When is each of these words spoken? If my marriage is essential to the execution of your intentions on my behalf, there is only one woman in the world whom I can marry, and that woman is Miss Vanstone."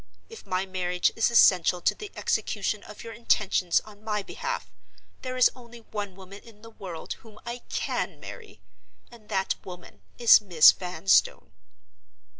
If 0.29 0.47
my 0.47 0.65
marriage 0.65 1.11
is 1.15 1.29
essential 1.29 1.79
to 1.81 1.93
the 1.93 2.11
execution 2.15 2.81
of 2.85 3.03
your 3.03 3.13
intentions 3.13 3.79
on 3.81 4.03
my 4.03 4.23
behalf, 4.23 4.71
there 5.21 5.37
is 5.37 5.51
only 5.55 5.81
one 5.81 6.15
woman 6.15 6.41
in 6.41 6.63
the 6.63 6.71
world 6.71 7.13
whom 7.21 7.37
I 7.45 7.59
can 7.69 8.19
marry, 8.19 8.61
and 9.11 9.29
that 9.29 9.63
woman 9.63 10.01
is 10.17 10.41
Miss 10.41 10.71
Vanstone." 10.71 11.51